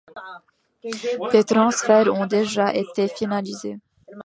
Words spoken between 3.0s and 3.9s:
finalisés.